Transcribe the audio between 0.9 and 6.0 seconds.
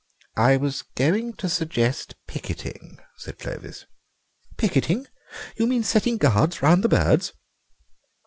going to suggest picketing," said Clovis. "Picketing! You mean